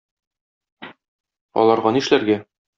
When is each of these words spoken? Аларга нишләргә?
Аларга 1.65 1.95
нишләргә? 2.01 2.43